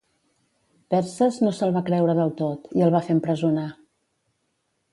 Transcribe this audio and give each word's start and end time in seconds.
Perses 0.93 1.35
no 1.43 1.51
se'l 1.57 1.75
va 1.75 1.83
creure 1.91 2.15
del 2.21 2.33
tot, 2.41 2.65
i 2.79 2.85
el 2.87 2.97
va 2.99 3.05
fer 3.09 3.17
empresonar. 3.17 3.69